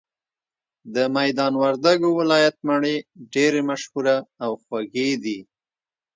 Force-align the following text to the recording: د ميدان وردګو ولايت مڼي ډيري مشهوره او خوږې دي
د 0.95 0.95
ميدان 1.17 1.53
وردګو 1.61 2.09
ولايت 2.19 2.55
مڼي 2.67 2.95
ډيري 3.33 3.61
مشهوره 3.69 4.17
او 4.43 4.51
خوږې 4.63 5.09
دي 5.23 5.39